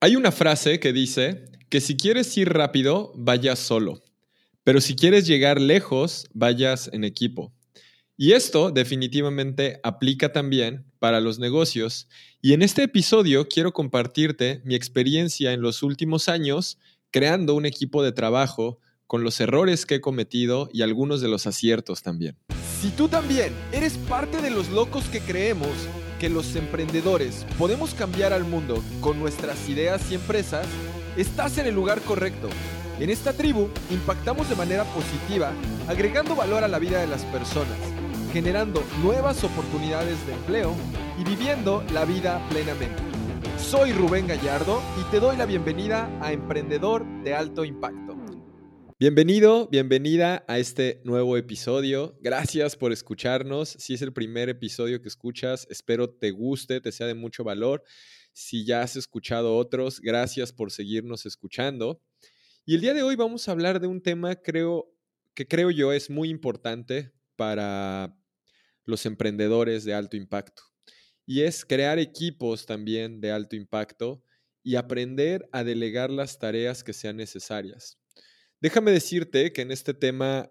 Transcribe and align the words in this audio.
Hay 0.00 0.14
una 0.14 0.30
frase 0.30 0.78
que 0.78 0.92
dice 0.92 1.46
que 1.68 1.80
si 1.80 1.96
quieres 1.96 2.36
ir 2.38 2.50
rápido, 2.50 3.12
vayas 3.16 3.58
solo, 3.58 4.00
pero 4.62 4.80
si 4.80 4.94
quieres 4.94 5.26
llegar 5.26 5.60
lejos, 5.60 6.28
vayas 6.32 6.88
en 6.92 7.02
equipo. 7.02 7.52
Y 8.16 8.32
esto 8.32 8.70
definitivamente 8.70 9.80
aplica 9.82 10.32
también 10.32 10.84
para 11.00 11.20
los 11.20 11.40
negocios. 11.40 12.06
Y 12.40 12.52
en 12.52 12.62
este 12.62 12.84
episodio 12.84 13.48
quiero 13.48 13.72
compartirte 13.72 14.62
mi 14.64 14.76
experiencia 14.76 15.52
en 15.52 15.62
los 15.62 15.82
últimos 15.82 16.28
años 16.28 16.78
creando 17.10 17.56
un 17.56 17.66
equipo 17.66 18.04
de 18.04 18.12
trabajo 18.12 18.78
con 19.08 19.24
los 19.24 19.40
errores 19.40 19.84
que 19.84 19.96
he 19.96 20.00
cometido 20.00 20.68
y 20.72 20.82
algunos 20.82 21.20
de 21.20 21.28
los 21.28 21.48
aciertos 21.48 22.04
también. 22.04 22.36
Si 22.80 22.90
tú 22.90 23.08
también 23.08 23.52
eres 23.72 23.98
parte 23.98 24.40
de 24.42 24.50
los 24.50 24.68
locos 24.68 25.06
que 25.06 25.18
creemos 25.18 25.72
que 26.18 26.28
los 26.28 26.56
emprendedores 26.56 27.46
podemos 27.56 27.94
cambiar 27.94 28.32
al 28.32 28.44
mundo 28.44 28.82
con 29.00 29.18
nuestras 29.18 29.68
ideas 29.68 30.10
y 30.10 30.14
empresas, 30.14 30.66
estás 31.16 31.58
en 31.58 31.66
el 31.66 31.74
lugar 31.74 32.00
correcto. 32.02 32.48
En 32.98 33.10
esta 33.10 33.32
tribu 33.32 33.68
impactamos 33.90 34.48
de 34.48 34.56
manera 34.56 34.84
positiva, 34.84 35.52
agregando 35.86 36.34
valor 36.34 36.64
a 36.64 36.68
la 36.68 36.78
vida 36.78 37.00
de 37.00 37.06
las 37.06 37.24
personas, 37.26 37.78
generando 38.32 38.82
nuevas 39.02 39.44
oportunidades 39.44 40.26
de 40.26 40.32
empleo 40.32 40.74
y 41.18 41.24
viviendo 41.24 41.84
la 41.92 42.04
vida 42.04 42.44
plenamente. 42.50 43.02
Soy 43.56 43.92
Rubén 43.92 44.26
Gallardo 44.26 44.82
y 45.00 45.10
te 45.10 45.20
doy 45.20 45.36
la 45.36 45.46
bienvenida 45.46 46.10
a 46.20 46.32
Emprendedor 46.32 47.04
de 47.22 47.34
Alto 47.34 47.64
Impacto. 47.64 48.07
Bienvenido, 49.00 49.68
bienvenida 49.68 50.44
a 50.48 50.58
este 50.58 51.00
nuevo 51.04 51.36
episodio. 51.36 52.18
Gracias 52.20 52.74
por 52.74 52.90
escucharnos. 52.90 53.68
Si 53.68 53.94
es 53.94 54.02
el 54.02 54.12
primer 54.12 54.48
episodio 54.48 55.00
que 55.00 55.06
escuchas, 55.06 55.68
espero 55.70 56.10
te 56.10 56.32
guste, 56.32 56.80
te 56.80 56.90
sea 56.90 57.06
de 57.06 57.14
mucho 57.14 57.44
valor. 57.44 57.84
Si 58.32 58.64
ya 58.64 58.82
has 58.82 58.96
escuchado 58.96 59.56
otros, 59.56 60.00
gracias 60.00 60.52
por 60.52 60.72
seguirnos 60.72 61.26
escuchando. 61.26 62.02
Y 62.66 62.74
el 62.74 62.80
día 62.80 62.92
de 62.92 63.04
hoy 63.04 63.14
vamos 63.14 63.48
a 63.48 63.52
hablar 63.52 63.78
de 63.78 63.86
un 63.86 64.02
tema 64.02 64.34
creo, 64.34 64.92
que 65.32 65.46
creo 65.46 65.70
yo 65.70 65.92
es 65.92 66.10
muy 66.10 66.28
importante 66.28 67.12
para 67.36 68.18
los 68.84 69.06
emprendedores 69.06 69.84
de 69.84 69.94
alto 69.94 70.16
impacto. 70.16 70.64
Y 71.24 71.42
es 71.42 71.64
crear 71.64 72.00
equipos 72.00 72.66
también 72.66 73.20
de 73.20 73.30
alto 73.30 73.54
impacto 73.54 74.24
y 74.64 74.74
aprender 74.74 75.48
a 75.52 75.62
delegar 75.62 76.10
las 76.10 76.40
tareas 76.40 76.82
que 76.82 76.92
sean 76.92 77.16
necesarias. 77.16 77.96
Déjame 78.60 78.90
decirte 78.90 79.52
que 79.52 79.62
en 79.62 79.70
este 79.70 79.94
tema, 79.94 80.50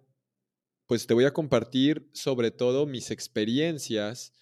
pues 0.88 1.08
te 1.08 1.14
voy 1.14 1.26
a 1.26 1.34
compartir 1.34 2.10
sobre 2.14 2.52
todo 2.52 2.86
mis 2.86 3.12
experiencias 3.12 4.34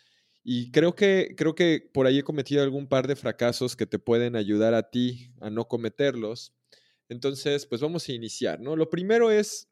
y 0.44 0.72
creo 0.72 0.96
que, 0.96 1.34
creo 1.36 1.56
que 1.56 1.90
por 1.94 2.06
ahí 2.06 2.20
he 2.20 2.24
cometido 2.24 2.62
algún 2.62 2.88
par 2.88 3.08
de 3.08 3.16
fracasos 3.16 3.76
que 3.76 3.88
te 3.88 3.98
pueden 3.98 4.36
ayudar 4.36 4.76
a 4.76 4.92
ti 4.92 5.32
a 5.42 5.50
no 5.50 5.68
cometerlos. 5.68 6.54
Entonces, 7.10 7.66
pues 7.66 7.82
vamos 7.82 8.08
a 8.08 8.14
iniciar, 8.14 8.60
¿no? 8.60 8.76
Lo 8.76 8.90
primero 8.92 9.32
es, 9.32 9.70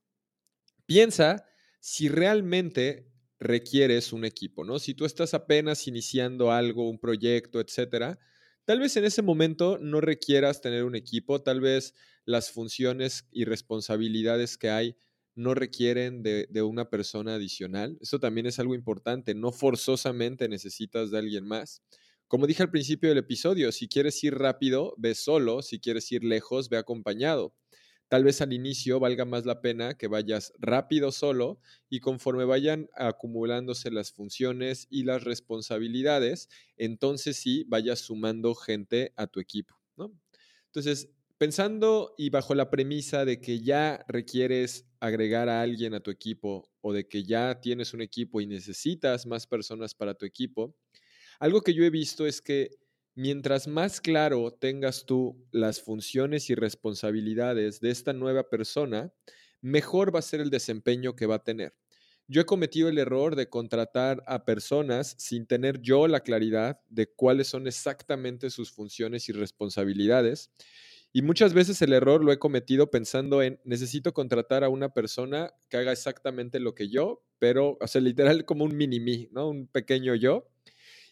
piensa 0.87 1.45
si 1.79 2.09
realmente 2.09 3.11
requieres 3.39 4.13
un 4.13 4.25
equipo, 4.25 4.63
¿no? 4.63 4.79
Si 4.79 4.95
tú 4.95 5.05
estás 5.05 5.35
apenas 5.35 5.87
iniciando 5.87 6.51
algo, 6.51 6.89
un 6.89 6.99
proyecto, 6.99 7.59
etcétera, 7.59 8.19
Tal 8.65 8.79
vez 8.79 8.95
en 8.95 9.03
ese 9.03 9.21
momento 9.21 9.77
no 9.77 9.99
requieras 9.99 10.61
tener 10.61 10.85
un 10.85 10.95
equipo, 10.95 11.41
tal 11.41 11.59
vez 11.59 11.93
las 12.25 12.51
funciones 12.51 13.27
y 13.31 13.45
responsabilidades 13.45 14.57
que 14.57 14.69
hay 14.69 14.95
no 15.35 15.53
requieren 15.53 16.21
de, 16.21 16.61
una 16.61 16.89
persona 16.89 17.35
adicional. 17.35 17.97
Eso 18.01 18.19
también 18.19 18.45
es 18.45 18.59
algo 18.59 18.75
importante, 18.75 19.33
no 19.33 19.51
forzosamente 19.51 20.47
necesitas 20.47 21.11
de 21.11 21.17
alguien 21.17 21.45
más. 21.45 21.81
Como 22.27 22.47
dije 22.47 22.63
al 22.63 22.71
principio 22.71 23.09
del 23.09 23.17
episodio, 23.19 23.71
si 23.71 23.87
quieres 23.87 24.23
ir 24.23 24.35
rápido, 24.35 24.93
ve 24.97 25.15
solo, 25.15 25.61
si 25.61 25.79
quieres 25.79 26.11
ir 26.11 26.23
lejos, 26.23 26.69
ve 26.69 26.77
acompañado. 26.77 27.55
Tal 28.07 28.23
vez 28.23 28.41
al 28.41 28.53
inicio 28.53 28.99
valga 28.99 29.25
más 29.25 29.45
la 29.45 29.61
pena 29.61 29.95
que 29.95 30.07
vayas 30.07 30.53
rápido 30.59 31.11
solo 31.11 31.59
y 31.89 31.99
conforme 31.99 32.45
vayan 32.45 32.89
acumulándose 32.95 33.89
las 33.89 34.11
funciones 34.11 34.87
y 34.89 35.03
las 35.03 35.23
responsabilidades, 35.23 36.47
entonces 36.77 37.37
sí 37.37 37.65
vayas 37.67 38.01
sumando 38.01 38.53
gente 38.53 39.13
a 39.15 39.25
tu 39.25 39.39
equipo. 39.39 39.79
¿no? 39.97 40.11
Entonces, 40.67 41.09
pensando 41.37 42.13
y 42.17 42.29
bajo 42.29 42.55
la 42.55 42.69
premisa 42.69 43.25
de 43.25 43.41
que 43.41 43.59
ya 43.59 44.03
requieres 44.07 44.87
agregar 44.99 45.49
a 45.49 45.61
alguien 45.61 45.93
a 45.93 45.99
tu 45.99 46.11
equipo 46.11 46.69
o 46.81 46.93
de 46.93 47.07
que 47.07 47.23
ya 47.23 47.59
tienes 47.59 47.93
un 47.93 48.01
equipo 48.01 48.41
y 48.41 48.47
necesitas 48.47 49.25
más 49.25 49.47
personas 49.47 49.93
para 49.93 50.13
tu 50.13 50.25
equipo, 50.25 50.75
algo 51.39 51.61
que 51.61 51.73
yo 51.73 51.83
he 51.83 51.89
visto 51.89 52.25
es 52.25 52.41
que 52.41 52.71
mientras 53.15 53.67
más 53.67 54.01
claro 54.01 54.51
tengas 54.51 55.05
tú 55.05 55.45
las 55.51 55.81
funciones 55.81 56.49
y 56.49 56.55
responsabilidades 56.55 57.79
de 57.79 57.91
esta 57.91 58.13
nueva 58.13 58.49
persona, 58.49 59.13
mejor 59.61 60.13
va 60.13 60.19
a 60.19 60.23
ser 60.23 60.41
el 60.41 60.49
desempeño 60.49 61.15
que 61.15 61.25
va 61.25 61.35
a 61.35 61.43
tener. 61.43 61.75
Yo 62.27 62.41
he 62.41 62.45
cometido 62.45 62.87
el 62.87 62.97
error 62.97 63.35
de 63.35 63.49
contratar 63.49 64.23
a 64.27 64.45
personas 64.45 65.15
sin 65.17 65.45
tener 65.45 65.81
yo 65.81 66.07
la 66.07 66.21
claridad 66.21 66.79
de 66.89 67.07
cuáles 67.07 67.47
son 67.47 67.67
exactamente 67.67 68.49
sus 68.49 68.71
funciones 68.71 69.27
y 69.27 69.33
responsabilidades. 69.33 70.49
Y 71.15 71.21
muchas 71.21 71.53
veces 71.53 71.79
el 71.83 71.93
error 71.93 72.23
lo 72.23 72.31
he 72.31 72.39
cometido 72.39 72.89
pensando 72.89 73.43
en 73.43 73.59
necesito 73.63 74.13
contratar 74.15 74.63
a 74.63 74.69
una 74.69 74.95
persona 74.95 75.53
que 75.69 75.77
haga 75.77 75.91
exactamente 75.91 76.59
lo 76.59 76.73
que 76.73 76.89
yo, 76.89 77.23
pero, 77.37 77.77
o 77.79 77.87
sea, 77.87 78.01
literal 78.01 78.45
como 78.45 78.65
un 78.65 78.75
mini 78.75 78.99
mí, 78.99 79.29
¿no? 79.31 79.47
Un 79.47 79.67
pequeño 79.67 80.15
yo. 80.15 80.49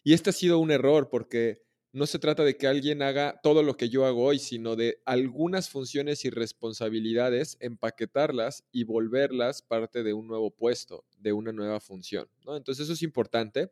Y 0.03 0.13
este 0.13 0.31
ha 0.31 0.33
sido 0.33 0.57
un 0.57 0.71
error 0.71 1.09
porque 1.09 1.61
no 1.93 2.07
se 2.07 2.17
trata 2.17 2.43
de 2.43 2.57
que 2.57 2.65
alguien 2.65 3.03
haga 3.03 3.39
todo 3.43 3.61
lo 3.61 3.77
que 3.77 3.89
yo 3.89 4.05
hago 4.05 4.23
hoy, 4.23 4.39
sino 4.39 4.75
de 4.75 5.03
algunas 5.05 5.69
funciones 5.69 6.25
y 6.25 6.31
responsabilidades, 6.31 7.57
empaquetarlas 7.59 8.63
y 8.71 8.85
volverlas 8.85 9.61
parte 9.61 10.01
de 10.01 10.13
un 10.13 10.25
nuevo 10.27 10.49
puesto, 10.49 11.05
de 11.19 11.33
una 11.33 11.51
nueva 11.51 11.79
función. 11.79 12.27
Entonces 12.47 12.85
eso 12.85 12.93
es 12.93 13.03
importante. 13.03 13.71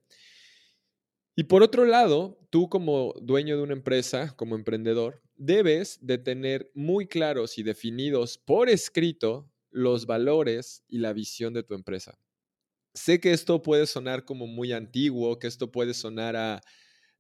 Y 1.36 1.46
por 1.46 1.64
otro 1.64 1.86
lado, 1.86 2.38
tú 2.52 2.70
como 2.70 3.16
dueño 3.22 3.58
de 3.58 3.64
una 3.64 3.74
empresa, 3.74 4.36
como 4.36 4.56
emprendedor, 4.56 5.24
debes 5.40 5.98
de 6.02 6.20
tener 6.20 6.70
muy 6.76 7.08
claros 7.08 7.58
y 7.58 7.64
definidos 7.64 8.38
por 8.38 8.70
escrito 8.70 9.50
los 9.72 10.06
valores 10.06 10.84
y 10.88 11.00
la 11.00 11.14
visión 11.14 11.54
de 11.54 11.64
tu 11.64 11.74
empresa. 11.74 12.20
Sé 12.94 13.20
que 13.20 13.32
esto 13.32 13.62
puede 13.62 13.88
sonar 13.88 14.26
como 14.26 14.48
muy 14.48 14.74
antiguo, 14.74 15.40
que 15.40 15.48
esto 15.48 15.72
puede 15.72 15.94
sonar 15.94 16.36
a 16.36 16.62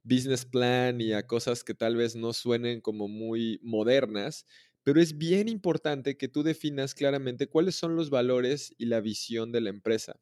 business 0.03 0.45
plan 0.45 1.01
y 1.01 1.13
a 1.13 1.27
cosas 1.27 1.63
que 1.63 1.73
tal 1.75 1.95
vez 1.95 2.15
no 2.15 2.33
suenen 2.33 2.81
como 2.81 3.07
muy 3.07 3.59
modernas, 3.63 4.45
pero 4.83 5.01
es 5.01 5.17
bien 5.17 5.47
importante 5.49 6.17
que 6.17 6.27
tú 6.27 6.43
definas 6.43 6.95
claramente 6.95 7.47
cuáles 7.47 7.75
son 7.75 7.95
los 7.95 8.09
valores 8.09 8.73
y 8.77 8.85
la 8.85 9.01
visión 9.01 9.51
de 9.51 9.61
la 9.61 9.69
empresa, 9.69 10.19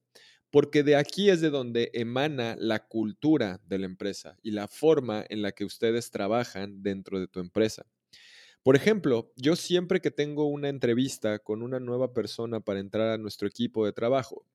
porque 0.58 0.82
de 0.82 0.96
aquí 0.96 1.30
es 1.30 1.40
de 1.40 1.52
donde 1.52 1.92
emana 1.94 2.56
la 2.58 2.88
cultura 2.88 3.62
de 3.68 3.78
la 3.78 3.86
empresa 3.86 4.40
y 4.42 4.50
la 4.50 4.68
forma 4.68 5.24
en 5.30 5.44
la 5.44 5.52
que 5.52 5.64
ustedes 5.64 6.10
trabajan 6.10 6.82
dentro 6.82 7.20
de 7.20 7.28
tu 7.28 7.40
empresa. 7.40 7.86
Por 8.64 8.76
ejemplo, 8.76 9.32
yo 9.36 9.56
siempre 9.56 10.02
que 10.02 10.10
tengo 10.10 10.48
una 10.48 10.70
entrevista 10.70 11.38
con 11.38 11.62
una 11.62 11.80
nueva 11.80 12.12
persona 12.12 12.60
para 12.60 12.80
entrar 12.80 13.10
a 13.10 13.20
nuestro 13.20 13.48
equipo 13.48 13.86
de 13.86 13.94
trabajo, 13.94 14.48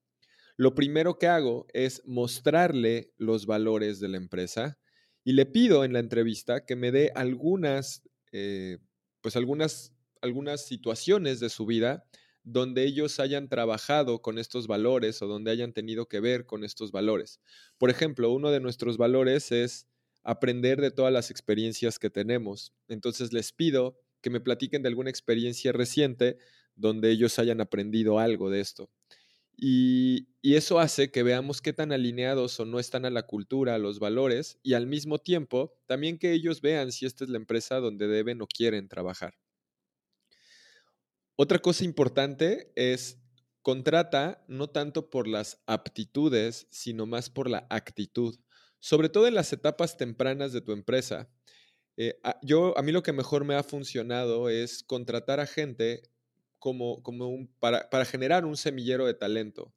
lo 0.57 0.75
primero 0.75 1.21
que 1.21 1.29
hago 1.29 1.69
es 1.73 2.03
mostrarle 2.05 3.13
los 3.17 3.47
valores 3.47 4.01
de 4.01 4.09
la 4.09 4.17
empresa, 4.17 4.81
y 5.23 5.35
le 5.35 5.47
pido 5.47 5.85
en 5.85 5.93
la 5.93 6.01
entrevista 6.01 6.65
que 6.65 6.75
me 6.75 6.91
dé 6.91 7.13
algunas, 7.15 8.03
eh, 8.33 8.79
pues 9.21 9.37
algunas, 9.37 9.93
algunas 10.21 10.67
situaciones 10.67 11.39
de 11.39 11.49
su 11.49 11.65
vida 11.65 12.05
donde 12.45 12.85
ellos 12.85 13.21
hayan 13.21 13.49
trabajado 13.49 14.21
con 14.21 14.39
estos 14.39 14.67
valores 14.67 15.23
o 15.23 15.27
donde 15.27 15.51
hayan 15.51 15.73
tenido 15.73 16.07
que 16.07 16.21
ver 16.21 16.47
con 16.47 16.65
estos 16.65 16.91
valores. 16.91 17.41
Por 17.79 17.91
ejemplo, 17.91 18.33
uno 18.33 18.51
de 18.51 18.61
nuestros 18.61 18.97
valores 18.97 19.53
es 19.53 19.87
aprender 20.23 20.81
de 20.81 20.91
todas 20.91 21.13
las 21.13 21.31
experiencias 21.31 21.99
que 21.99 22.11
tenemos. 22.11 22.73
Entonces 22.89 23.33
les 23.33 23.53
pido 23.53 23.99
que 24.21 24.31
me 24.31 24.41
platiquen 24.41 24.83
de 24.83 24.89
alguna 24.89 25.11
experiencia 25.11 25.73
reciente 25.73 26.39
donde 26.75 27.11
ellos 27.11 27.39
hayan 27.39 27.61
aprendido 27.61 28.19
algo 28.19 28.51
de 28.51 28.61
esto. 28.61 28.91
Y, 29.57 30.29
eso 30.43 30.81
hace 30.81 31.11
que 31.11 31.23
veamos 31.23 31.63
qué 31.63 31.73
tan 31.73 31.93
alineados 31.93 32.59
o 32.59 32.65
no 32.65 32.81
están 32.81 33.05
a 33.05 33.11
la 33.11 33.23
cultura, 33.23 33.77
a 33.77 33.79
los 33.79 34.01
valores, 34.01 34.59
y 34.63 34.75
al 34.75 34.87
mismo 34.87 35.19
tiempo 35.19 35.79
también 35.87 36.19
que 36.19 36.33
ellos 36.33 36.61
vean 36.61 36.91
si 36.91 37.07
esta 37.07 37.25
es 37.25 37.31
la 37.31 37.37
empresa 37.37 37.77
donde 37.77 38.09
deben 38.09 38.43
o 38.43 38.47
quieren 38.47 38.89
trabajar. 38.89 39.35
Otra 41.37 41.59
cosa 41.59 41.85
importante 41.85 42.73
es 42.77 43.19
contrata 43.63 44.45
no 44.49 44.69
tanto 44.69 45.09
por 45.09 45.27
las 45.27 45.63
aptitudes, 45.67 46.67
sino 46.71 47.07
más 47.07 47.31
por 47.31 47.49
la 47.49 47.67
actitud, 47.71 48.39
sobre 48.81 49.09
todo 49.09 49.27
en 49.27 49.35
las 49.35 49.53
etapas 49.53 49.97
tempranas 49.97 50.53
de 50.53 50.61
tu 50.61 50.73
empresa. 50.73 51.31
Eh, 51.97 52.19
yo, 52.43 52.77
a 52.77 52.83
mí 52.83 52.93
lo 52.93 53.03
que 53.03 53.13
mejor 53.13 53.45
me 53.45 53.55
ha 53.55 53.63
funcionado 53.63 54.49
es 54.49 54.83
contratar 54.83 55.41
a 55.41 55.47
gente 55.47 56.03
como, 56.59 57.03
como 57.03 57.29
un, 57.29 57.49
para, 57.59 57.89
para 57.91 58.05
generar 58.05 58.45
un 58.45 58.57
semillero 58.57 59.07
de 59.07 59.15
talento. 59.15 59.75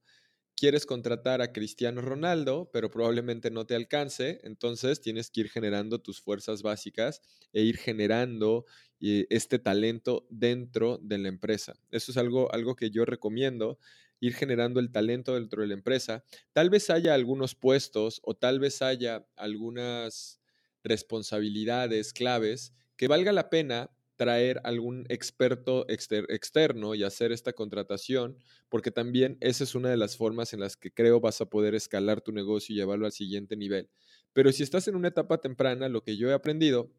Quieres 0.56 0.86
contratar 0.86 1.42
a 1.42 1.52
Cristiano 1.52 2.02
Ronaldo, 2.02 2.70
pero 2.72 2.90
probablemente 2.90 3.52
no 3.52 3.66
te 3.66 3.76
alcance, 3.76 4.40
entonces 4.44 5.02
tienes 5.02 5.30
que 5.30 5.42
ir 5.42 5.50
generando 5.50 6.00
tus 6.00 6.22
fuerzas 6.22 6.62
básicas 6.62 7.22
e 7.54 7.62
ir 7.62 7.78
generando 7.78 8.66
eh, 9.02 9.28
este 9.30 9.60
talento 9.60 10.26
dentro 10.30 10.98
de 11.02 11.18
la 11.18 11.28
empresa. 11.28 11.76
Eso 11.92 12.12
es 12.12 12.18
algo, 12.18 12.54
algo 12.54 12.76
que 12.76 12.90
yo 12.90 13.06
recomiendo, 13.06 13.80
ir 14.20 14.34
generando 14.34 14.80
el 14.80 14.92
talento 14.92 15.36
dentro 15.36 15.62
de 15.62 15.68
la 15.68 15.74
empresa. 15.74 16.24
Tal 16.54 16.70
vez 16.70 16.90
haya 16.90 17.14
algunos 17.14 17.56
puestos 17.56 18.22
o 18.24 18.36
tal 18.36 18.60
vez 18.60 18.82
haya 18.82 19.28
algunas 19.36 20.40
responsabilidades 20.84 22.14
claves 22.14 22.74
que 22.96 23.08
valga 23.08 23.32
la 23.32 23.50
pena 23.50 23.92
traer 24.16 24.62
algún 24.64 25.06
experto 25.10 25.86
externo 25.90 26.96
y 26.96 27.04
hacer 27.04 27.32
esta 27.32 27.54
contratación, 27.54 28.38
porque 28.70 28.92
también 28.92 29.38
esa 29.42 29.64
es 29.64 29.76
una 29.76 29.90
de 29.90 29.98
las 29.98 30.18
formas 30.18 30.54
en 30.54 30.62
las 30.62 30.78
que 30.78 30.92
creo 30.92 31.20
vas 31.20 31.42
a 31.42 31.48
poder 31.48 31.76
escalar 31.76 32.22
tu 32.22 32.32
negocio 32.32 32.74
y 32.74 32.78
llevarlo 32.78 33.06
al 33.06 33.12
siguiente 33.12 33.58
nivel. 33.58 33.90
Pero 34.34 34.52
si 34.52 34.64
estás 34.64 34.88
en 34.88 34.96
una 34.96 35.10
etapa 35.10 35.40
temprana, 35.40 35.90
lo 35.90 36.04
que 36.04 36.18
yo 36.18 36.30
he 36.30 36.34
aprendido 36.34 36.92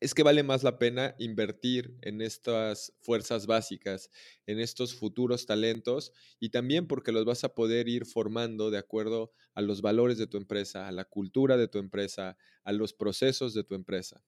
es 0.00 0.14
que 0.14 0.22
vale 0.22 0.42
más 0.42 0.62
la 0.62 0.78
pena 0.78 1.14
invertir 1.18 1.96
en 2.00 2.22
estas 2.22 2.94
fuerzas 3.00 3.46
básicas, 3.46 4.10
en 4.46 4.58
estos 4.58 4.94
futuros 4.94 5.44
talentos 5.44 6.12
y 6.38 6.48
también 6.48 6.86
porque 6.86 7.12
los 7.12 7.26
vas 7.26 7.44
a 7.44 7.54
poder 7.54 7.88
ir 7.88 8.06
formando 8.06 8.70
de 8.70 8.78
acuerdo 8.78 9.32
a 9.54 9.60
los 9.60 9.82
valores 9.82 10.16
de 10.16 10.26
tu 10.26 10.38
empresa, 10.38 10.88
a 10.88 10.92
la 10.92 11.04
cultura 11.04 11.58
de 11.58 11.68
tu 11.68 11.78
empresa, 11.78 12.38
a 12.64 12.72
los 12.72 12.94
procesos 12.94 13.52
de 13.52 13.62
tu 13.62 13.74
empresa. 13.74 14.24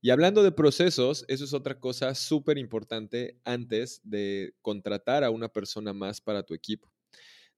Y 0.00 0.10
hablando 0.10 0.44
de 0.44 0.52
procesos, 0.52 1.24
eso 1.26 1.44
es 1.44 1.52
otra 1.52 1.80
cosa 1.80 2.14
súper 2.14 2.56
importante 2.56 3.40
antes 3.44 4.00
de 4.04 4.54
contratar 4.62 5.24
a 5.24 5.30
una 5.30 5.48
persona 5.48 5.92
más 5.92 6.20
para 6.20 6.44
tu 6.44 6.54
equipo. 6.54 6.95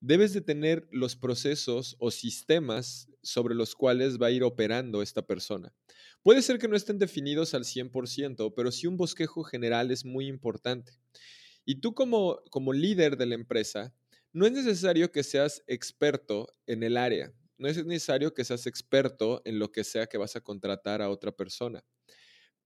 Debes 0.01 0.33
de 0.33 0.41
tener 0.41 0.87
los 0.91 1.15
procesos 1.15 1.95
o 1.99 2.09
sistemas 2.09 3.09
sobre 3.21 3.53
los 3.53 3.75
cuales 3.75 4.17
va 4.17 4.27
a 4.27 4.31
ir 4.31 4.43
operando 4.43 5.01
esta 5.01 5.25
persona. 5.27 5.73
Puede 6.23 6.41
ser 6.41 6.57
que 6.57 6.69
no 6.69 6.75
estén 6.75 6.99
definidos 6.99 7.53
al 7.53 7.65
100%, 7.65 8.53
pero 8.55 8.71
sí 8.71 8.87
un 8.87 8.95
bosquejo 8.95 9.43
general 9.43 9.91
es 9.91 10.05
muy 10.05 10.27
importante. 10.27 10.93
Y 11.65 11.81
tú 11.81 11.93
como, 11.93 12.41
como 12.49 12.71
líder 12.71 13.17
de 13.17 13.25
la 13.25 13.35
empresa, 13.35 13.93
no 14.31 14.45
es 14.45 14.53
necesario 14.53 15.11
que 15.11 15.23
seas 15.23 15.63
experto 15.67 16.47
en 16.65 16.83
el 16.83 16.95
área, 16.95 17.33
no 17.57 17.67
es 17.67 17.85
necesario 17.85 18.33
que 18.33 18.45
seas 18.45 18.67
experto 18.67 19.41
en 19.43 19.59
lo 19.59 19.71
que 19.71 19.83
sea 19.83 20.07
que 20.07 20.17
vas 20.17 20.35
a 20.37 20.41
contratar 20.41 21.01
a 21.01 21.09
otra 21.09 21.33
persona. 21.33 21.83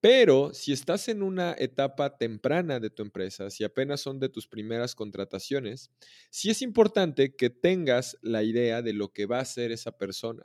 Pero 0.03 0.53
si 0.53 0.73
estás 0.73 1.07
en 1.07 1.23
una 1.23 1.55
etapa 1.57 2.17
temprana 2.17 2.81
de 2.81 2.89
tu 2.89 3.03
empresa, 3.03 3.49
si 3.49 3.63
apenas 3.63 4.01
son 4.01 4.19
de 4.19 4.27
tus 4.27 4.49
primeras 4.49 4.95
contrataciones, 4.95 5.91
sí 6.29 6.49
es 6.49 6.61
importante 6.61 7.37
que 7.37 7.49
tengas 7.49 8.17
la 8.21 8.43
idea 8.43 8.81
de 8.81 8.91
lo 8.91 9.13
que 9.13 9.27
va 9.27 9.37
a 9.37 9.43
hacer 9.43 9.71
esa 9.71 9.97
persona. 9.97 10.43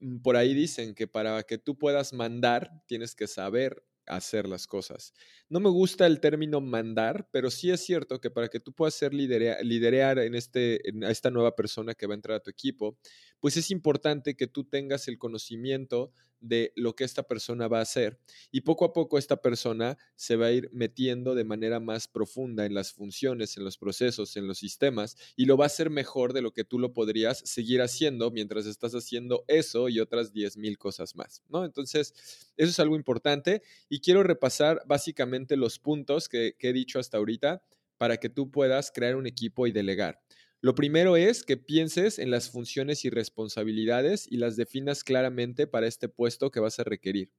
Mm, 0.00 0.22
por 0.22 0.36
ahí 0.36 0.54
dicen 0.54 0.96
que 0.96 1.06
para 1.06 1.44
que 1.44 1.56
tú 1.56 1.78
puedas 1.78 2.12
mandar, 2.12 2.82
tienes 2.88 3.14
que 3.14 3.28
saber 3.28 3.84
hacer 4.06 4.48
las 4.48 4.66
cosas. 4.66 5.14
No 5.48 5.60
me 5.60 5.70
gusta 5.70 6.06
el 6.06 6.20
término 6.20 6.60
mandar, 6.60 7.28
pero 7.32 7.50
sí 7.50 7.70
es 7.70 7.80
cierto 7.80 8.20
que 8.20 8.30
para 8.30 8.48
que 8.48 8.60
tú 8.60 8.72
puedas 8.72 8.94
ser 8.94 9.14
liderear 9.14 10.18
en, 10.18 10.34
este, 10.34 10.80
esta 11.08 11.30
nueva 11.30 11.54
persona 11.54 11.94
que 11.94 12.06
va 12.06 12.14
a 12.14 12.16
entrar 12.16 12.36
a 12.38 12.42
tu 12.42 12.50
equipo, 12.50 12.98
pues 13.44 13.58
es 13.58 13.70
importante 13.70 14.36
que 14.36 14.46
tú 14.46 14.64
tengas 14.64 15.06
el 15.06 15.18
conocimiento 15.18 16.10
de 16.40 16.72
lo 16.76 16.96
que 16.96 17.04
esta 17.04 17.24
persona 17.24 17.68
va 17.68 17.80
a 17.80 17.82
hacer. 17.82 18.18
Y 18.50 18.62
poco 18.62 18.86
a 18.86 18.94
poco 18.94 19.18
esta 19.18 19.36
persona 19.36 19.98
se 20.16 20.36
va 20.36 20.46
a 20.46 20.52
ir 20.52 20.70
metiendo 20.72 21.34
de 21.34 21.44
manera 21.44 21.78
más 21.78 22.08
profunda 22.08 22.64
en 22.64 22.72
las 22.72 22.94
funciones, 22.94 23.58
en 23.58 23.64
los 23.64 23.76
procesos, 23.76 24.38
en 24.38 24.46
los 24.46 24.56
sistemas, 24.56 25.18
y 25.36 25.44
lo 25.44 25.58
va 25.58 25.64
a 25.64 25.66
hacer 25.66 25.90
mejor 25.90 26.32
de 26.32 26.40
lo 26.40 26.54
que 26.54 26.64
tú 26.64 26.78
lo 26.78 26.94
podrías 26.94 27.40
seguir 27.40 27.82
haciendo 27.82 28.30
mientras 28.30 28.64
estás 28.64 28.94
haciendo 28.94 29.44
eso 29.46 29.90
y 29.90 30.00
otras 30.00 30.32
10.000 30.32 30.78
cosas 30.78 31.14
más, 31.14 31.42
¿no? 31.50 31.66
Entonces, 31.66 32.14
eso 32.56 32.70
es 32.70 32.80
algo 32.80 32.96
importante 32.96 33.60
y 33.90 34.00
quiero 34.00 34.22
repasar 34.22 34.80
básicamente 34.86 35.58
los 35.58 35.78
puntos 35.78 36.30
que, 36.30 36.56
que 36.58 36.70
he 36.70 36.72
dicho 36.72 36.98
hasta 36.98 37.18
ahorita 37.18 37.62
para 37.98 38.16
que 38.16 38.30
tú 38.30 38.50
puedas 38.50 38.90
crear 38.90 39.16
un 39.16 39.26
equipo 39.26 39.66
y 39.66 39.72
delegar. 39.72 40.18
Lo 40.64 40.74
primero 40.74 41.18
es 41.18 41.42
que 41.42 41.58
pienses 41.58 42.18
en 42.18 42.30
las 42.30 42.48
funciones 42.48 43.04
y 43.04 43.10
responsabilidades 43.10 44.26
y 44.26 44.38
las 44.38 44.56
definas 44.56 45.04
claramente 45.04 45.66
para 45.66 45.86
este 45.86 46.08
puesto 46.08 46.50
que 46.50 46.58
vas 46.58 46.80
a 46.80 46.84
requerir. 46.84 47.30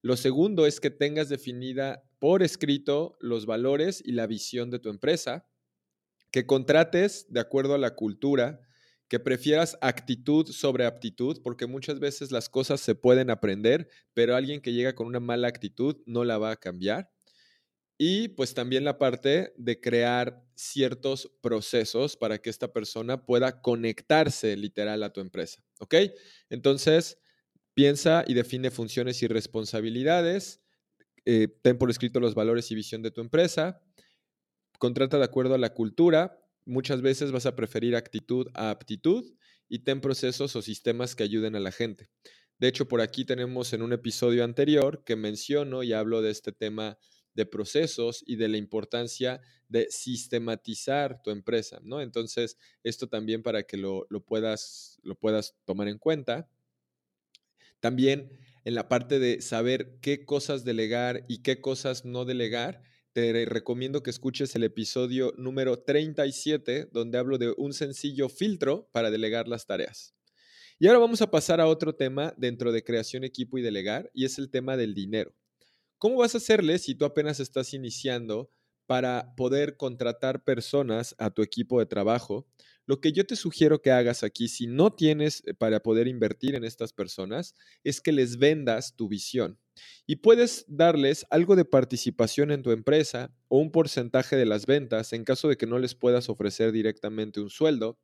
Lo 0.00 0.16
segundo 0.16 0.64
es 0.64 0.78
que 0.78 0.90
tengas 0.90 1.28
definida 1.28 2.04
por 2.20 2.40
escrito 2.40 3.16
los 3.18 3.46
valores 3.46 4.00
y 4.06 4.12
la 4.12 4.28
visión 4.28 4.70
de 4.70 4.78
tu 4.78 4.90
empresa, 4.90 5.44
que 6.30 6.46
contrates 6.46 7.26
de 7.32 7.40
acuerdo 7.40 7.74
a 7.74 7.78
la 7.78 7.96
cultura, 7.96 8.60
que 9.08 9.18
prefieras 9.18 9.76
actitud 9.80 10.46
sobre 10.46 10.86
aptitud, 10.86 11.40
porque 11.42 11.66
muchas 11.66 11.98
veces 11.98 12.30
las 12.30 12.48
cosas 12.48 12.80
se 12.80 12.94
pueden 12.94 13.30
aprender, 13.30 13.88
pero 14.14 14.36
alguien 14.36 14.60
que 14.60 14.72
llega 14.72 14.94
con 14.94 15.08
una 15.08 15.18
mala 15.18 15.48
actitud 15.48 15.96
no 16.06 16.22
la 16.22 16.38
va 16.38 16.52
a 16.52 16.56
cambiar. 16.60 17.11
Y 17.98 18.28
pues 18.28 18.54
también 18.54 18.84
la 18.84 18.98
parte 18.98 19.52
de 19.56 19.80
crear 19.80 20.44
ciertos 20.54 21.30
procesos 21.40 22.16
para 22.16 22.38
que 22.38 22.50
esta 22.50 22.72
persona 22.72 23.24
pueda 23.24 23.60
conectarse 23.60 24.56
literal 24.56 25.02
a 25.02 25.12
tu 25.12 25.20
empresa. 25.20 25.62
¿Ok? 25.78 25.94
Entonces, 26.50 27.18
piensa 27.74 28.24
y 28.26 28.34
define 28.34 28.70
funciones 28.70 29.22
y 29.22 29.28
responsabilidades. 29.28 30.62
Eh, 31.24 31.48
ten 31.62 31.78
por 31.78 31.90
escrito 31.90 32.20
los 32.20 32.34
valores 32.34 32.70
y 32.70 32.74
visión 32.74 33.02
de 33.02 33.10
tu 33.10 33.20
empresa. 33.20 33.80
Contrata 34.78 35.18
de 35.18 35.24
acuerdo 35.24 35.54
a 35.54 35.58
la 35.58 35.74
cultura. 35.74 36.40
Muchas 36.64 37.02
veces 37.02 37.32
vas 37.32 37.46
a 37.46 37.56
preferir 37.56 37.96
actitud 37.96 38.48
a 38.54 38.70
aptitud 38.70 39.32
y 39.68 39.80
ten 39.80 40.00
procesos 40.00 40.54
o 40.56 40.62
sistemas 40.62 41.14
que 41.14 41.22
ayuden 41.22 41.56
a 41.56 41.60
la 41.60 41.72
gente. 41.72 42.08
De 42.58 42.68
hecho, 42.68 42.86
por 42.86 43.00
aquí 43.00 43.24
tenemos 43.24 43.72
en 43.72 43.82
un 43.82 43.92
episodio 43.92 44.44
anterior 44.44 45.02
que 45.04 45.16
menciono 45.16 45.82
y 45.82 45.92
hablo 45.92 46.22
de 46.22 46.30
este 46.30 46.52
tema 46.52 46.98
de 47.34 47.46
procesos 47.46 48.22
y 48.26 48.36
de 48.36 48.48
la 48.48 48.56
importancia 48.56 49.40
de 49.68 49.88
sistematizar 49.90 51.22
tu 51.22 51.30
empresa, 51.30 51.80
¿no? 51.82 52.00
Entonces, 52.00 52.58
esto 52.82 53.08
también 53.08 53.42
para 53.42 53.62
que 53.62 53.76
lo, 53.76 54.06
puedas, 54.26 54.98
lo 55.02 55.14
puedas 55.14 55.54
tomar 55.64 55.88
en 55.88 55.98
cuenta. 55.98 56.48
También 57.80 58.30
en 58.64 58.74
la 58.74 58.88
parte 58.88 59.18
de 59.18 59.40
saber 59.40 59.98
qué 60.00 60.24
cosas 60.24 60.64
delegar 60.64 61.24
y 61.28 61.42
qué 61.42 61.60
cosas 61.60 62.04
no 62.04 62.24
delegar, 62.24 62.82
te 63.12 63.44
recomiendo 63.44 64.02
que 64.02 64.10
escuches 64.10 64.54
el 64.54 64.64
episodio 64.64 65.34
número 65.36 65.80
37, 65.80 66.88
donde 66.92 67.18
hablo 67.18 67.38
de 67.38 67.52
un 67.56 67.72
sencillo 67.72 68.28
filtro 68.28 68.88
para 68.92 69.10
delegar 69.10 69.48
las 69.48 69.66
tareas. 69.66 70.14
Y 70.78 70.86
ahora 70.86 71.00
vamos 71.00 71.20
a 71.22 71.30
pasar 71.30 71.60
a 71.60 71.66
otro 71.66 71.94
tema 71.94 72.34
dentro 72.36 72.72
de 72.72 72.82
creación 72.82 73.24
equipo 73.24 73.58
y 73.58 73.62
delegar, 73.62 74.10
y 74.14 74.24
es 74.24 74.38
el 74.38 74.50
tema 74.50 74.76
del 74.76 74.94
dinero. 74.94 75.34
¿Cómo 76.02 76.16
vas 76.16 76.34
a 76.34 76.38
hacerle 76.38 76.80
si 76.80 76.96
tú 76.96 77.04
apenas 77.04 77.38
estás 77.38 77.74
iniciando 77.74 78.50
para 78.86 79.36
poder 79.36 79.76
contratar 79.76 80.42
personas 80.42 81.14
a 81.16 81.30
tu 81.30 81.42
equipo 81.42 81.78
de 81.78 81.86
trabajo? 81.86 82.44
Lo 82.86 83.00
que 83.00 83.12
yo 83.12 83.24
te 83.24 83.36
sugiero 83.36 83.80
que 83.80 83.92
hagas 83.92 84.24
aquí, 84.24 84.48
si 84.48 84.66
no 84.66 84.92
tienes 84.92 85.44
eh, 85.46 85.54
para 85.54 85.78
poder 85.78 86.08
invertir 86.08 86.56
en 86.56 86.64
estas 86.64 86.92
personas, 86.92 87.54
es 87.84 88.00
que 88.00 88.10
les 88.10 88.38
vendas 88.38 88.96
tu 88.96 89.06
visión. 89.06 89.60
Y 90.04 90.16
puedes 90.16 90.64
darles 90.66 91.24
algo 91.30 91.54
de 91.54 91.64
participación 91.64 92.50
en 92.50 92.62
tu 92.62 92.72
empresa 92.72 93.32
o 93.46 93.58
un 93.58 93.70
porcentaje 93.70 94.34
de 94.34 94.44
las 94.44 94.66
ventas 94.66 95.12
en 95.12 95.22
caso 95.22 95.46
de 95.46 95.56
que 95.56 95.68
no 95.68 95.78
les 95.78 95.94
puedas 95.94 96.28
ofrecer 96.28 96.72
directamente 96.72 97.40
un 97.40 97.48
sueldo. 97.48 98.00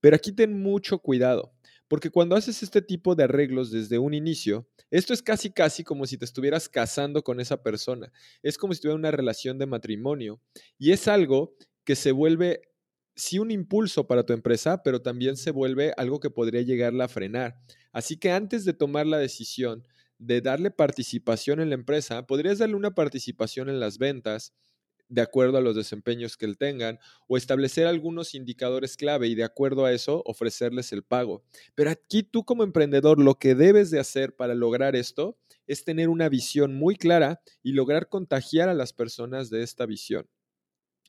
Pero 0.00 0.16
aquí 0.16 0.32
ten 0.32 0.60
mucho 0.60 0.98
cuidado. 0.98 1.54
Porque 1.88 2.10
cuando 2.10 2.36
haces 2.36 2.62
este 2.62 2.82
tipo 2.82 3.14
de 3.14 3.24
arreglos 3.24 3.70
desde 3.70 3.98
un 3.98 4.14
inicio, 4.14 4.68
esto 4.90 5.14
es 5.14 5.22
casi 5.22 5.50
casi 5.50 5.82
como 5.84 6.06
si 6.06 6.18
te 6.18 6.24
estuvieras 6.26 6.68
casando 6.68 7.22
con 7.22 7.40
esa 7.40 7.62
persona. 7.62 8.12
Es 8.42 8.58
como 8.58 8.74
si 8.74 8.80
tuviera 8.80 8.96
una 8.96 9.10
relación 9.10 9.58
de 9.58 9.66
matrimonio. 9.66 10.40
Y 10.78 10.92
es 10.92 11.08
algo 11.08 11.54
que 11.84 11.96
se 11.96 12.12
vuelve, 12.12 12.60
sí, 13.16 13.38
un 13.38 13.50
impulso 13.50 14.06
para 14.06 14.24
tu 14.24 14.34
empresa, 14.34 14.82
pero 14.82 15.00
también 15.00 15.36
se 15.36 15.50
vuelve 15.50 15.94
algo 15.96 16.20
que 16.20 16.30
podría 16.30 16.60
llegarla 16.62 17.04
a 17.04 17.08
frenar. 17.08 17.58
Así 17.92 18.18
que 18.18 18.30
antes 18.30 18.66
de 18.66 18.74
tomar 18.74 19.06
la 19.06 19.18
decisión 19.18 19.86
de 20.18 20.40
darle 20.40 20.70
participación 20.70 21.60
en 21.60 21.70
la 21.70 21.76
empresa, 21.76 22.26
podrías 22.26 22.58
darle 22.58 22.74
una 22.74 22.94
participación 22.94 23.68
en 23.68 23.80
las 23.80 23.98
ventas, 23.98 24.52
de 25.08 25.22
acuerdo 25.22 25.58
a 25.58 25.60
los 25.60 25.74
desempeños 25.74 26.36
que 26.36 26.46
él 26.46 26.58
tengan, 26.58 26.98
o 27.26 27.36
establecer 27.36 27.86
algunos 27.86 28.34
indicadores 28.34 28.96
clave 28.96 29.28
y 29.28 29.34
de 29.34 29.44
acuerdo 29.44 29.84
a 29.84 29.92
eso 29.92 30.22
ofrecerles 30.26 30.92
el 30.92 31.02
pago. 31.02 31.44
Pero 31.74 31.90
aquí 31.90 32.22
tú 32.22 32.44
como 32.44 32.62
emprendedor 32.64 33.18
lo 33.18 33.34
que 33.34 33.54
debes 33.54 33.90
de 33.90 34.00
hacer 34.00 34.36
para 34.36 34.54
lograr 34.54 34.96
esto 34.96 35.38
es 35.66 35.84
tener 35.84 36.08
una 36.08 36.28
visión 36.28 36.74
muy 36.74 36.96
clara 36.96 37.40
y 37.62 37.72
lograr 37.72 38.08
contagiar 38.08 38.68
a 38.68 38.74
las 38.74 38.92
personas 38.92 39.50
de 39.50 39.62
esta 39.62 39.86
visión. 39.86 40.28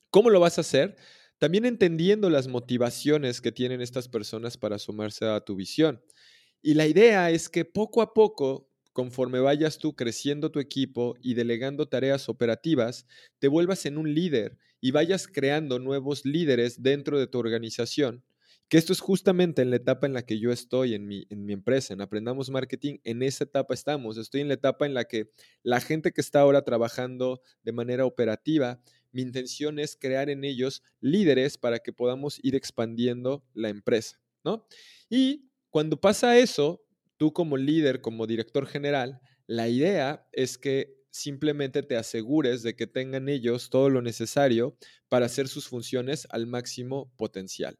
¿Cómo 0.10 0.29
lo 0.29 0.39
vas 0.39 0.58
a 0.58 0.62
hacer? 0.62 0.96
También 1.38 1.65
entendiendo 1.65 2.29
las 2.29 2.48
motivaciones 2.48 3.41
que 3.41 3.51
tienen 3.51 3.82
estas 3.82 4.10
personas 4.10 4.58
para 4.58 4.79
sumarse 4.79 5.25
a 5.25 5.39
tu 5.41 5.56
visión. 5.56 6.01
Y 6.62 6.74
la 6.74 6.88
idea 6.88 7.29
es 7.32 7.48
que 7.48 7.63
poco 7.63 8.01
a 8.01 8.13
poco 8.13 8.69
conforme 8.93 9.39
vayas 9.39 9.77
tú 9.77 9.96
creciendo 9.96 10.51
tu 10.51 10.60
equipo 10.60 11.15
y 11.22 11.34
delegando 11.34 11.88
tareas 11.88 12.29
operativas, 12.29 13.05
te 13.39 13.48
vuelvas 13.48 13.86
en 13.86 13.98
un 13.98 14.13
líder 14.13 14.58
y 14.81 14.91
vayas 14.91 15.27
creando 15.27 15.79
nuevos 15.79 16.25
líderes 16.25 16.81
dentro 16.81 17.19
de 17.19 17.27
tu 17.27 17.39
organización. 17.39 18.24
Que 18.69 18.77
esto 18.77 18.93
es 18.93 19.00
justamente 19.00 19.63
en 19.63 19.72
la 19.72 19.77
etapa 19.77 20.05
en 20.05 20.13
la 20.13 20.22
que 20.24 20.39
yo 20.39 20.51
estoy 20.51 20.93
en 20.93 21.08
mi, 21.08 21.25
en 21.29 21.43
mi 21.43 21.53
empresa, 21.53 21.93
en 21.93 22.01
Aprendamos 22.01 22.51
Marketing, 22.51 23.00
en 23.03 23.24
esa 23.24 23.43
etapa 23.43 23.74
estamos. 23.74 24.17
Estoy 24.17 24.41
en 24.41 24.48
la 24.48 24.53
etapa 24.53 24.86
en 24.86 24.93
la 24.93 25.05
que 25.05 25.31
la 25.63 25.81
gente 25.81 26.12
que 26.12 26.22
está 26.22 26.41
ahora 26.41 26.62
trabajando 26.62 27.41
de 27.63 27.72
manera 27.72 28.05
operativa, 28.05 28.79
mi 29.12 29.24
intención 29.24 29.79
es 29.79 29.98
crear 30.00 30.29
en 30.29 30.43
ellos 30.43 30.84
líderes 31.01 31.58
para 31.58 31.79
que 31.79 31.93
podamos 31.93 32.39
ir 32.43 32.55
expandiendo 32.55 33.43
la 33.55 33.69
empresa, 33.69 34.19
¿no? 34.43 34.67
Y 35.10 35.50
cuando 35.72 36.00
pasa 36.00 36.38
eso, 36.38 36.84
tú 37.20 37.34
como 37.34 37.58
líder, 37.58 38.00
como 38.02 38.26
director 38.26 38.66
general, 38.66 39.20
la 39.46 39.68
idea 39.68 40.26
es 40.32 40.58
que 40.58 40.96
simplemente 41.12 41.84
te 41.84 41.98
asegures 41.98 42.64
de 42.64 42.78
que 42.78 42.88
tengan 42.88 43.28
ellos 43.28 43.70
todo 43.70 43.90
lo 43.90 44.02
necesario 44.02 44.78
para 45.10 45.26
hacer 45.26 45.50
sus 45.50 45.68
funciones 45.68 46.28
al 46.30 46.48
máximo 46.48 47.14
potencial. 47.18 47.78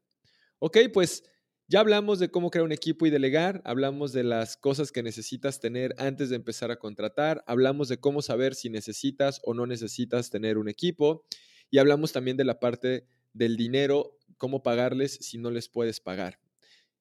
Ok, 0.58 0.76
pues 0.92 1.24
ya 1.68 1.80
hablamos 1.80 2.18
de 2.18 2.30
cómo 2.30 2.50
crear 2.50 2.66
un 2.66 2.72
equipo 2.72 3.06
y 3.06 3.10
delegar, 3.10 3.62
hablamos 3.64 4.12
de 4.12 4.24
las 4.24 4.58
cosas 4.58 4.92
que 4.92 5.02
necesitas 5.02 5.58
tener 5.58 5.94
antes 5.96 6.28
de 6.28 6.36
empezar 6.36 6.70
a 6.70 6.78
contratar, 6.78 7.42
hablamos 7.46 7.88
de 7.88 7.98
cómo 7.98 8.20
saber 8.20 8.54
si 8.54 8.68
necesitas 8.68 9.40
o 9.42 9.54
no 9.54 9.66
necesitas 9.66 10.28
tener 10.28 10.58
un 10.58 10.68
equipo 10.68 11.24
y 11.70 11.78
hablamos 11.78 12.12
también 12.12 12.36
de 12.36 12.44
la 12.44 12.60
parte 12.60 13.06
del 13.32 13.56
dinero, 13.56 14.18
cómo 14.36 14.62
pagarles 14.62 15.14
si 15.22 15.38
no 15.38 15.50
les 15.50 15.70
puedes 15.70 15.98
pagar. 16.00 16.40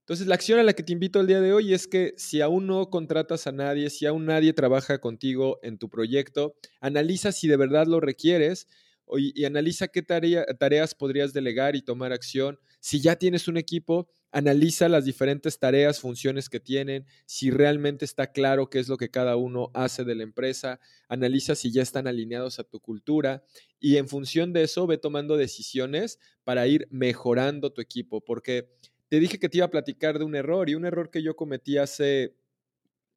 Entonces, 0.09 0.25
la 0.25 0.33
acción 0.33 0.57
a 0.57 0.63
la 0.63 0.73
que 0.73 0.81
te 0.81 0.91
invito 0.91 1.21
el 1.21 1.27
día 1.27 1.39
de 1.39 1.53
hoy 1.53 1.71
es 1.71 1.85
que 1.85 2.15
si 2.17 2.41
aún 2.41 2.65
no 2.65 2.89
contratas 2.89 3.45
a 3.45 3.51
nadie, 3.51 3.91
si 3.91 4.07
aún 4.07 4.25
nadie 4.25 4.53
trabaja 4.53 4.97
contigo 4.97 5.59
en 5.61 5.77
tu 5.77 5.87
proyecto, 5.87 6.55
analiza 6.81 7.31
si 7.31 7.47
de 7.47 7.57
verdad 7.57 7.85
lo 7.85 7.99
requieres 7.99 8.67
y, 9.15 9.45
analiza 9.45 9.87
qué 9.89 10.01
tareas 10.01 10.95
podrías 10.95 11.31
delegar 11.31 11.75
y 11.75 11.83
tomar 11.83 12.11
acción. 12.11 12.57
Si 12.79 13.01
ya 13.01 13.17
tienes 13.17 13.47
un 13.47 13.57
equipo, 13.57 14.09
analiza 14.31 14.89
las 14.89 15.05
diferentes 15.05 15.59
tareas, 15.59 15.99
funciones 15.99 16.49
que 16.49 16.59
tienen, 16.59 17.05
si 17.27 17.51
realmente 17.51 18.03
está 18.03 18.31
claro 18.31 18.67
qué 18.67 18.79
es 18.79 18.87
lo 18.87 18.97
que 18.97 19.11
cada 19.11 19.35
uno 19.35 19.69
hace 19.75 20.05
de 20.05 20.15
la 20.15 20.23
empresa, 20.23 20.79
analiza 21.07 21.53
si 21.53 21.71
ya 21.71 21.83
están 21.83 22.07
alineados 22.07 22.57
a 22.57 22.63
tu 22.63 22.79
cultura 22.79 23.43
y 23.79 23.97
en 23.97 24.07
función 24.07 24.53
de 24.53 24.63
eso 24.63 24.87
ve 24.87 24.97
tomando 24.97 25.37
decisiones 25.37 26.17
para 26.43 26.65
ir 26.65 26.87
mejorando 26.89 27.71
tu 27.71 27.79
equipo, 27.79 28.21
porque 28.21 28.69
te 29.09 29.19
dije 29.19 29.39
que 29.39 29.49
te 29.49 29.57
iba 29.57 29.65
a 29.65 29.71
platicar 29.71 30.19
de 30.19 30.25
un 30.25 30.35
error 30.35 30.69
y 30.69 30.75
un 30.75 30.85
error 30.85 31.09
que 31.09 31.23
yo 31.23 31.35
cometí 31.35 31.77
hace, 31.77 32.35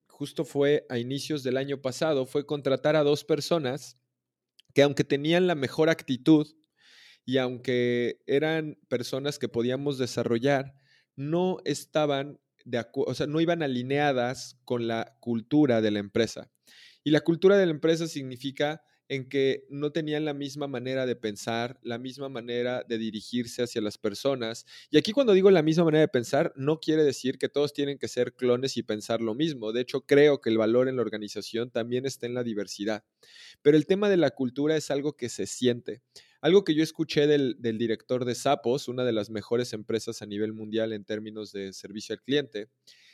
justo 0.07 0.45
fue 0.45 0.87
a 0.89 0.99
inicios 0.99 1.43
del 1.43 1.59
año 1.59 1.81
pasado, 1.81 2.27
fue 2.27 2.47
contratar 2.47 2.97
a 2.97 3.03
dos 3.05 3.25
personas 3.25 3.99
que 4.75 4.83
aunque 4.83 5.05
tenían 5.05 5.47
la 5.47 5.55
mejor 5.55 5.91
actitud 5.91 6.49
y 7.25 7.37
aunque 7.37 8.23
eran 8.27 8.79
personas 8.89 9.39
que 9.39 9.49
podíamos 9.49 9.99
desarrollar, 9.99 10.75
no 11.15 11.59
estaban 11.65 12.41
de 12.65 12.85
o 12.95 13.15
sea, 13.15 13.27
no 13.27 13.41
iban 13.41 13.63
alineadas 13.63 14.59
con 14.65 14.87
la 14.87 15.17
cultura 15.21 15.81
de 15.81 15.91
la 15.91 15.99
empresa. 15.99 16.51
Y 17.05 17.11
la 17.11 17.21
cultura 17.21 17.59
de 17.59 17.67
la 17.67 17.73
empresa 17.73 18.07
significa 18.07 18.83
en 19.13 19.29
que 19.29 19.67
no 19.69 19.93
tenían 19.93 20.25
la 20.25 20.33
misma 20.33 20.67
manera 20.69 21.05
de 21.05 21.17
pensar, 21.17 21.79
la 21.83 21.99
misma 21.99 22.31
manera 22.31 22.83
de 22.89 22.97
dirigirse 22.97 23.63
hacia 23.63 23.83
las 23.83 23.99
personas. 23.99 24.65
Y 24.91 24.97
aquí 24.97 25.13
cuando 25.13 25.35
digo 25.35 25.51
la 25.51 25.61
misma 25.61 25.85
manera 25.85 26.01
de 26.01 26.09
pensar, 26.09 26.55
no 26.57 26.81
quiere 26.81 27.05
decir 27.05 27.37
que 27.37 27.51
todos 27.51 27.75
tienen 27.75 27.99
que 27.99 28.09
ser 28.09 28.33
clones 28.33 28.79
y 28.79 28.83
pensar 28.83 29.21
lo 29.21 29.35
mismo. 29.35 29.73
De 29.73 29.83
hecho, 29.83 30.01
creo 30.07 30.41
que 30.41 30.49
el 30.49 30.57
valor 30.57 30.89
en 30.89 30.97
la 30.97 31.03
organización 31.03 31.71
también 31.71 32.07
está 32.07 32.25
en 32.25 32.33
la 32.33 32.43
diversidad. 32.43 33.05
Pero 33.61 33.77
el 33.77 33.85
tema 33.85 34.09
de 34.09 34.17
la 34.17 34.31
cultura 34.31 34.79
es 34.79 34.91
algo 34.91 35.15
que 35.15 35.29
se 35.29 35.47
siente. 35.47 36.01
Algo 36.41 36.65
que 36.65 36.75
yo 36.75 36.83
escuché 36.83 37.27
del, 37.27 37.59
director 37.61 38.25
de 38.25 38.35
Sapos, 38.35 38.89
una 38.89 39.05
de 39.05 39.13
las 39.13 39.29
mejores 39.29 39.75
empresas 39.75 40.23
a 40.23 40.27
nivel 40.27 40.55
mundial 40.55 40.95
en 40.95 41.05
términos 41.05 41.53
de 41.53 41.75
servicio 41.75 42.15
al 42.15 42.23
cliente, 42.23 42.71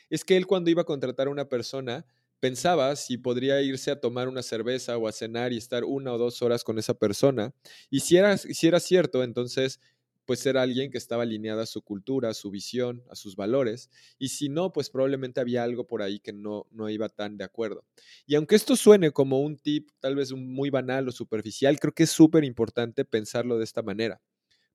es 0.09 0.23
que 0.23 0.37
él 0.37 0.47
cuando 0.47 0.69
iba 0.69 0.83
a 0.83 0.85
contratar 0.85 1.27
a 1.27 1.31
una 1.31 1.49
persona, 1.49 2.05
pensaba 2.39 2.95
si 2.95 3.17
podría 3.17 3.61
irse 3.61 3.91
a 3.91 3.99
tomar 3.99 4.27
una 4.27 4.43
cerveza 4.43 4.97
o 4.97 5.07
a 5.07 5.11
cenar 5.11 5.53
y 5.53 5.57
estar 5.57 5.83
una 5.83 6.13
o 6.13 6.17
dos 6.17 6.41
horas 6.41 6.63
con 6.63 6.79
esa 6.79 6.93
persona. 6.93 7.53
Y 7.89 8.01
si 8.01 8.17
era, 8.17 8.37
si 8.37 8.67
era 8.67 8.79
cierto, 8.79 9.23
entonces 9.23 9.79
pues 10.25 10.45
era 10.45 10.61
alguien 10.61 10.91
que 10.91 10.99
estaba 10.99 11.23
alineada 11.23 11.63
a 11.63 11.65
su 11.65 11.81
cultura, 11.81 12.29
a 12.29 12.33
su 12.35 12.51
visión, 12.51 13.03
a 13.09 13.15
sus 13.15 13.35
valores, 13.35 13.89
y 14.19 14.27
si 14.29 14.47
no, 14.47 14.71
pues 14.71 14.91
probablemente 14.91 15.41
había 15.41 15.63
algo 15.63 15.87
por 15.87 16.03
ahí 16.03 16.19
que 16.19 16.31
no, 16.33 16.67
no 16.69 16.87
iba 16.87 17.09
tan 17.09 17.35
de 17.37 17.45
acuerdo. 17.45 17.83
Y 18.27 18.35
aunque 18.35 18.55
esto 18.55 18.75
suene 18.75 19.09
como 19.09 19.41
un 19.41 19.57
tip 19.57 19.89
tal 19.99 20.15
vez 20.15 20.31
muy 20.33 20.69
banal 20.69 21.07
o 21.07 21.11
superficial, 21.11 21.79
creo 21.79 21.93
que 21.95 22.03
es 22.03 22.11
súper 22.11 22.43
importante 22.43 23.05
pensarlo 23.05 23.57
de 23.57 23.63
esta 23.63 23.81
manera, 23.81 24.21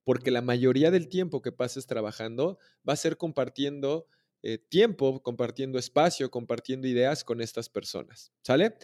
porque 0.04 0.32
la 0.32 0.42
mayoría 0.42 0.90
del 0.90 1.08
tiempo 1.08 1.42
que 1.42 1.52
pases 1.52 1.86
trabajando 1.86 2.58
va 2.88 2.94
a 2.94 2.96
ser 2.96 3.16
compartiendo 3.16 4.08
eh, 4.46 4.58
tiempo, 4.58 5.22
compartiendo 5.22 5.78
espacio, 5.78 6.30
compartiendo 6.30 6.86
ideas 6.86 7.24
con 7.24 7.40
estas 7.40 7.70
personas. 7.70 8.30
¿Sale? 8.42 8.74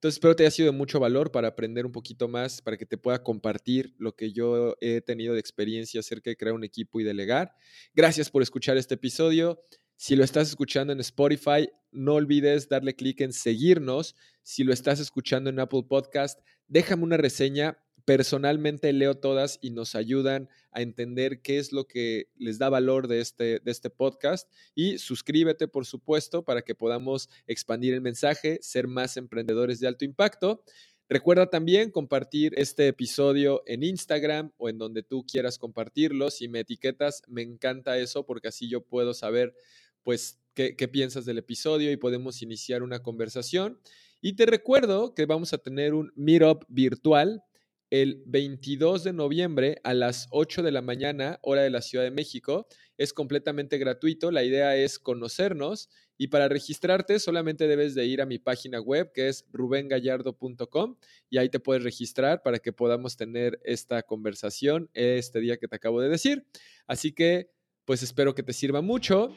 Entonces 0.00 0.16
espero 0.16 0.34
te 0.34 0.44
haya 0.44 0.50
sido 0.50 0.72
de 0.72 0.78
mucho 0.78 0.98
valor 0.98 1.30
para 1.30 1.48
aprender 1.48 1.84
un 1.84 1.92
poquito 1.92 2.26
más, 2.26 2.62
para 2.62 2.78
que 2.78 2.86
te 2.86 2.96
pueda 2.96 3.22
compartir 3.22 3.94
lo 3.98 4.16
que 4.16 4.32
yo 4.32 4.78
he 4.80 5.02
tenido 5.02 5.34
de 5.34 5.40
experiencia 5.40 6.00
acerca 6.00 6.30
de 6.30 6.38
crear 6.38 6.54
un 6.54 6.64
equipo 6.64 7.00
y 7.00 7.04
delegar. 7.04 7.54
Gracias 7.92 8.30
por 8.30 8.40
escuchar 8.40 8.78
este 8.78 8.94
episodio. 8.94 9.62
Si 9.96 10.16
lo 10.16 10.24
estás 10.24 10.48
escuchando 10.48 10.94
en 10.94 11.00
Spotify, 11.00 11.68
no 11.92 12.14
olvides 12.14 12.70
darle 12.70 12.96
clic 12.96 13.20
en 13.20 13.34
seguirnos. 13.34 14.16
Si 14.42 14.64
lo 14.64 14.72
estás 14.72 15.00
escuchando 15.00 15.50
en 15.50 15.60
Apple 15.60 15.82
Podcast, 15.86 16.40
déjame 16.66 17.02
una 17.02 17.18
reseña 17.18 17.76
personalmente 18.10 18.92
leo 18.92 19.14
todas 19.14 19.60
y 19.62 19.70
nos 19.70 19.94
ayudan 19.94 20.48
a 20.72 20.82
entender 20.82 21.42
qué 21.42 21.58
es 21.58 21.70
lo 21.70 21.86
que 21.86 22.26
les 22.34 22.58
da 22.58 22.68
valor 22.68 23.06
de 23.06 23.20
este, 23.20 23.60
de 23.60 23.70
este 23.70 23.88
podcast. 23.88 24.50
Y 24.74 24.98
suscríbete, 24.98 25.68
por 25.68 25.86
supuesto, 25.86 26.44
para 26.44 26.62
que 26.62 26.74
podamos 26.74 27.28
expandir 27.46 27.94
el 27.94 28.00
mensaje, 28.00 28.58
ser 28.62 28.88
más 28.88 29.16
emprendedores 29.16 29.78
de 29.78 29.86
alto 29.86 30.04
impacto. 30.04 30.64
Recuerda 31.08 31.50
también 31.50 31.92
compartir 31.92 32.52
este 32.56 32.88
episodio 32.88 33.62
en 33.64 33.84
Instagram 33.84 34.50
o 34.56 34.68
en 34.68 34.78
donde 34.78 35.04
tú 35.04 35.24
quieras 35.24 35.56
compartirlo. 35.56 36.32
Si 36.32 36.48
me 36.48 36.58
etiquetas, 36.58 37.22
me 37.28 37.42
encanta 37.42 37.96
eso 37.96 38.26
porque 38.26 38.48
así 38.48 38.68
yo 38.68 38.80
puedo 38.80 39.14
saber, 39.14 39.54
pues, 40.02 40.40
qué, 40.54 40.74
qué 40.74 40.88
piensas 40.88 41.26
del 41.26 41.38
episodio 41.38 41.92
y 41.92 41.96
podemos 41.96 42.42
iniciar 42.42 42.82
una 42.82 43.04
conversación. 43.04 43.78
Y 44.20 44.32
te 44.32 44.46
recuerdo 44.46 45.14
que 45.14 45.26
vamos 45.26 45.52
a 45.52 45.58
tener 45.58 45.94
un 45.94 46.12
meetup 46.16 46.64
virtual 46.68 47.44
el 47.90 48.22
22 48.26 49.04
de 49.04 49.12
noviembre 49.12 49.80
a 49.82 49.94
las 49.94 50.28
8 50.30 50.62
de 50.62 50.70
la 50.70 50.80
mañana, 50.80 51.38
hora 51.42 51.62
de 51.62 51.70
la 51.70 51.82
Ciudad 51.82 52.04
de 52.04 52.10
México. 52.10 52.66
Es 52.96 53.12
completamente 53.12 53.78
gratuito. 53.78 54.30
La 54.30 54.44
idea 54.44 54.76
es 54.76 54.98
conocernos 54.98 55.90
y 56.16 56.28
para 56.28 56.48
registrarte 56.48 57.18
solamente 57.18 57.66
debes 57.66 57.94
de 57.94 58.06
ir 58.06 58.22
a 58.22 58.26
mi 58.26 58.38
página 58.38 58.80
web 58.80 59.10
que 59.12 59.28
es 59.28 59.44
rubengallardo.com 59.52 60.96
y 61.28 61.38
ahí 61.38 61.48
te 61.48 61.60
puedes 61.60 61.82
registrar 61.82 62.42
para 62.42 62.58
que 62.58 62.72
podamos 62.72 63.16
tener 63.16 63.60
esta 63.64 64.02
conversación 64.02 64.88
este 64.94 65.40
día 65.40 65.56
que 65.56 65.66
te 65.66 65.76
acabo 65.76 66.00
de 66.00 66.08
decir. 66.08 66.46
Así 66.86 67.12
que 67.12 67.50
pues 67.84 68.02
espero 68.02 68.34
que 68.34 68.42
te 68.42 68.52
sirva 68.52 68.82
mucho. 68.82 69.34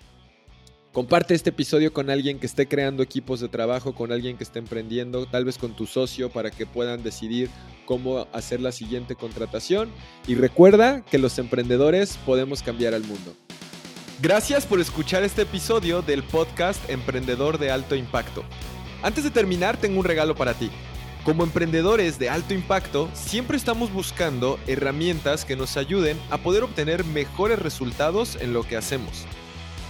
Comparte 0.93 1.33
este 1.33 1.49
episodio 1.49 1.91
con 1.91 2.11
alguien 2.11 2.37
que 2.37 2.45
esté 2.45 2.67
creando 2.67 3.01
equipos 3.01 3.39
de 3.39 3.49
trabajo, 3.49 3.95
con 3.95 4.11
alguien 4.11 4.37
que 4.37 4.43
esté 4.43 4.59
emprendiendo, 4.59 5.25
tal 5.25 5.43
vez 5.43 5.57
con 5.57 5.75
tu 5.75 5.87
socio 5.87 6.29
para 6.29 6.51
que 6.51 6.67
puedan 6.67 7.01
decidir 7.01 7.49
cómo 7.87 8.27
hacer 8.31 8.61
la 8.61 8.71
siguiente 8.71 9.15
contratación. 9.15 9.89
Y 10.27 10.35
recuerda 10.35 11.01
que 11.01 11.17
los 11.17 11.39
emprendedores 11.39 12.17
podemos 12.27 12.61
cambiar 12.61 12.93
al 12.93 13.01
mundo. 13.01 13.33
Gracias 14.21 14.67
por 14.67 14.79
escuchar 14.79 15.23
este 15.23 15.41
episodio 15.41 16.03
del 16.03 16.21
podcast 16.21 16.87
Emprendedor 16.87 17.57
de 17.57 17.71
Alto 17.71 17.95
Impacto. 17.95 18.43
Antes 19.01 19.23
de 19.23 19.31
terminar, 19.31 19.77
tengo 19.77 19.99
un 19.99 20.05
regalo 20.05 20.35
para 20.35 20.53
ti. 20.53 20.69
Como 21.25 21.43
emprendedores 21.43 22.19
de 22.19 22.29
alto 22.29 22.53
impacto, 22.53 23.09
siempre 23.15 23.57
estamos 23.57 23.91
buscando 23.91 24.59
herramientas 24.67 25.43
que 25.43 25.55
nos 25.55 25.75
ayuden 25.75 26.19
a 26.29 26.37
poder 26.37 26.61
obtener 26.61 27.03
mejores 27.03 27.57
resultados 27.57 28.37
en 28.39 28.53
lo 28.53 28.61
que 28.61 28.77
hacemos. 28.77 29.25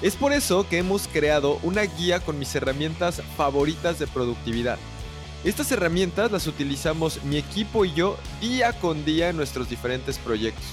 Es 0.02 0.16
por 0.16 0.34
eso 0.34 0.68
que 0.68 0.80
hemos 0.80 1.08
creado 1.08 1.60
una 1.64 1.84
guía 1.84 2.20
con 2.20 2.40
mis 2.40 2.54
herramientas 2.56 3.22
favoritas 3.38 4.00
de 4.00 4.08
productividad. 4.08 4.78
Estas 5.44 5.72
herramientas 5.72 6.32
las 6.32 6.48
utilizamos 6.48 7.24
mi 7.24 7.38
equipo 7.38 7.84
y 7.86 7.94
yo 7.94 8.18
día 8.42 8.74
con 8.74 9.04
día 9.04 9.30
en 9.30 9.38
nuestros 9.38 9.70
diferentes 9.70 10.18
proyectos. 10.18 10.64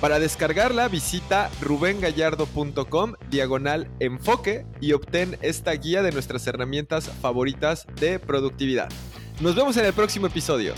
Para 0.00 0.18
descargarla 0.18 0.88
visita 0.88 1.50
rubengallardo.com 1.60 3.14
diagonal 3.30 3.90
enfoque 3.98 4.66
y 4.80 4.92
obtén 4.92 5.38
esta 5.40 5.72
guía 5.72 6.02
de 6.02 6.12
nuestras 6.12 6.46
herramientas 6.46 7.10
favoritas 7.20 7.86
de 7.98 8.18
productividad. 8.18 8.88
Nos 9.40 9.54
vemos 9.54 9.76
en 9.76 9.86
el 9.86 9.92
próximo 9.92 10.26
episodio. 10.26 10.74